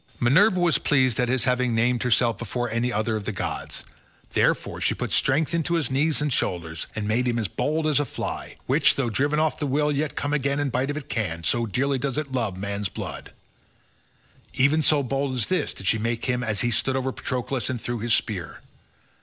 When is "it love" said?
12.17-12.57